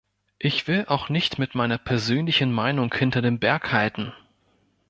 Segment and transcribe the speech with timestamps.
[0.39, 4.11] Ich will auch nicht mit meiner persönlichen Meinung hinter dem Berg halten.